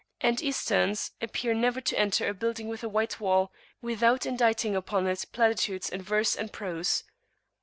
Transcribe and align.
And 0.19 0.41
Easterns 0.41 1.11
appear 1.21 1.53
never 1.53 1.79
to 1.79 1.93
[p.432]enter 1.95 2.27
a 2.27 2.33
building 2.33 2.67
with 2.67 2.83
a 2.83 2.89
white 2.89 3.19
wall 3.19 3.51
without 3.83 4.25
inditing 4.25 4.75
upon 4.75 5.05
it 5.05 5.25
platitudes 5.31 5.91
in 5.91 6.01
verse 6.01 6.35
and 6.35 6.51
prose. 6.51 7.03